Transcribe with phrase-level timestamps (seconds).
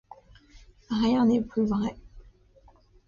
[0.89, 1.95] Rien n’est plus vrai.